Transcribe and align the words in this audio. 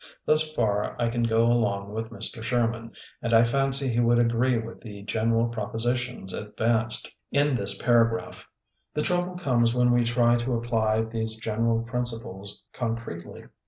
Thus 0.25 0.49
far 0.55 0.95
I 0.99 1.09
can 1.09 1.21
go 1.21 1.45
along 1.45 1.91
with 1.93 2.09
Mr. 2.09 2.41
Sherman, 2.41 2.91
and 3.21 3.31
I 3.35 3.43
fancy 3.43 3.87
he 3.87 3.99
would 3.99 4.17
agree 4.17 4.57
with 4.57 4.81
the 4.81 5.03
general 5.03 5.47
propositions 5.49 6.33
advaced 6.33 7.13
in 7.31 7.53
this 7.55 7.79
paragraph. 7.79 8.49
The 8.95 9.03
trouble 9.03 9.35
comes 9.35 9.75
when 9.75 9.91
we 9.91 10.03
try 10.03 10.37
to 10.37 10.55
apply 10.55 11.03
these 11.03 11.35
general 11.35 11.83
principles 11.83 12.63
con 12.73 12.97
cretely. 12.97 13.47